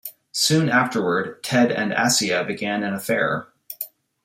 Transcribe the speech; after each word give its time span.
Soon 0.31 0.67
afterward, 0.67 1.43
Ted 1.43 1.71
and 1.71 1.91
Assia 1.93 2.43
began 2.43 2.81
an 2.81 2.95
affair. 2.95 3.49